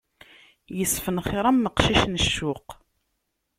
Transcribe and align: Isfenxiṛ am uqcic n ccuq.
Isfenxiṛ 0.83 1.45
am 1.51 1.67
uqcic 1.69 2.01
n 2.07 2.15
ccuq. 2.25 2.67